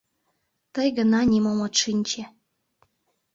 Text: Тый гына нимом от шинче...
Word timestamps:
Тый 0.73 0.87
гына 0.97 1.19
нимом 1.31 1.59
от 1.65 1.73
шинче... 1.81 2.23